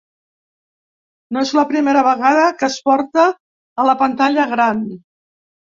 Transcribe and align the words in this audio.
No 1.35 1.43
és 1.49 1.51
la 1.57 1.65
primera 1.73 2.03
vegada 2.09 2.47
que 2.63 2.67
es 2.71 2.79
porta 2.89 3.29
a 3.85 3.89
la 3.91 3.97
pantalla 4.03 4.49
gran. 4.59 4.85